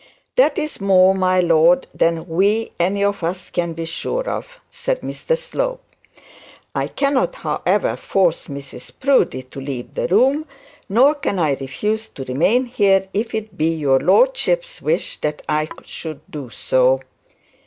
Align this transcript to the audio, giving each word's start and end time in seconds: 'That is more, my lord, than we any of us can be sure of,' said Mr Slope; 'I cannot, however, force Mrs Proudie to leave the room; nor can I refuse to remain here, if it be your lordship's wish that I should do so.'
'That 0.35 0.57
is 0.57 0.81
more, 0.81 1.13
my 1.13 1.39
lord, 1.39 1.85
than 1.93 2.27
we 2.27 2.71
any 2.79 3.03
of 3.03 3.21
us 3.23 3.51
can 3.51 3.73
be 3.73 3.85
sure 3.85 4.27
of,' 4.27 4.59
said 4.71 5.01
Mr 5.01 5.37
Slope; 5.37 5.83
'I 6.73 6.87
cannot, 6.87 7.35
however, 7.35 7.95
force 7.95 8.47
Mrs 8.47 8.93
Proudie 8.99 9.43
to 9.43 9.61
leave 9.61 9.93
the 9.93 10.07
room; 10.07 10.47
nor 10.89 11.13
can 11.13 11.37
I 11.37 11.51
refuse 11.51 12.09
to 12.09 12.23
remain 12.23 12.65
here, 12.65 13.05
if 13.13 13.35
it 13.35 13.55
be 13.55 13.75
your 13.75 13.99
lordship's 13.99 14.81
wish 14.81 15.17
that 15.17 15.43
I 15.47 15.67
should 15.83 16.21
do 16.31 16.49
so.' 16.49 17.01